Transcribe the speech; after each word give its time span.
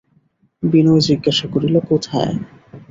বিনয় 0.63 1.01
জিজ্ঞাসা 1.07 1.45
করিল, 1.53 1.75
কোথায়? 1.89 2.33